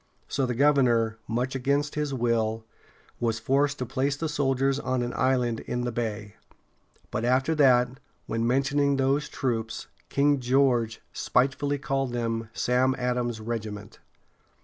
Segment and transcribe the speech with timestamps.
[0.27, 2.65] So the governor, much against his will,
[3.19, 6.37] was forced to place the soldiers on an island in the bay.
[7.11, 13.99] But after that, when mentioning those troops, King George spitefully called them "Sam Adams's regiments."